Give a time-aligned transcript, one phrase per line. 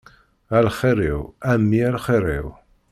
[0.57, 2.47] A lxir-iw, a mmi a lxir-iw.